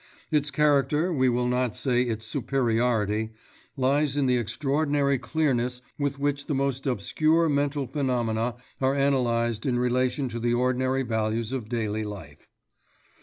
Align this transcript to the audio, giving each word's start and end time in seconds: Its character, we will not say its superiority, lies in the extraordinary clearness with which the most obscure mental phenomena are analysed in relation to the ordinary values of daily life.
Its 0.31 0.49
character, 0.49 1.13
we 1.13 1.29
will 1.29 1.47
not 1.47 1.75
say 1.75 2.01
its 2.01 2.25
superiority, 2.25 3.33
lies 3.77 4.17
in 4.17 4.25
the 4.25 4.35
extraordinary 4.35 5.19
clearness 5.19 5.79
with 5.99 6.17
which 6.17 6.47
the 6.47 6.55
most 6.55 6.87
obscure 6.87 7.47
mental 7.47 7.85
phenomena 7.85 8.55
are 8.81 8.95
analysed 8.95 9.63
in 9.67 9.77
relation 9.77 10.27
to 10.27 10.39
the 10.39 10.55
ordinary 10.55 11.03
values 11.03 11.51
of 11.53 11.69
daily 11.69 12.03
life. 12.03 12.49